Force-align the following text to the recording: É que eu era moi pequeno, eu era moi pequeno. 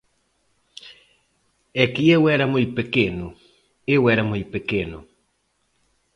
É 1.83 1.85
que 1.93 2.03
eu 2.15 2.21
era 2.35 2.45
moi 2.53 2.65
pequeno, 2.79 3.27
eu 3.95 4.01
era 4.13 4.23
moi 4.31 4.43
pequeno. 4.55 4.99